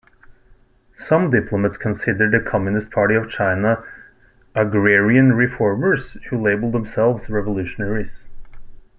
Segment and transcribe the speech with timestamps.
[0.95, 3.83] Some diplomats considered the Communist Party of China
[4.55, 8.25] "agrarian reformers" who labeled themselves revolutionaries.